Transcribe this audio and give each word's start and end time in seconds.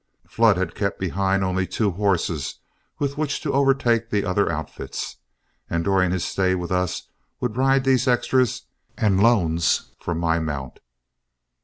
Flood 0.27 0.57
had 0.57 0.73
kept 0.73 0.99
behind 0.99 1.43
only 1.43 1.67
two 1.67 1.91
horses 1.91 2.55
with 2.97 3.19
which 3.19 3.39
to 3.41 3.53
overtake 3.53 4.09
the 4.09 4.25
other 4.25 4.51
outfits, 4.51 5.17
and 5.69 5.83
during 5.83 6.09
his 6.09 6.25
stay 6.25 6.55
with 6.55 6.71
us 6.71 7.03
would 7.39 7.55
ride 7.55 7.83
these 7.83 8.07
extras 8.07 8.63
and 8.97 9.21
loans 9.21 9.91
from 9.99 10.17
my 10.17 10.39
mount. 10.39 10.79